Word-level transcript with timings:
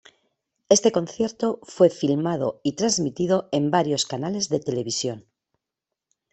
Este 0.67 0.91
concierto 0.91 1.59
fue 1.61 1.91
filmado 1.91 2.59
y 2.63 2.71
trasmitido 2.71 3.49
en 3.51 3.69
varios 3.69 4.07
canales 4.07 4.49
de 4.49 4.59
televisión. 4.59 5.27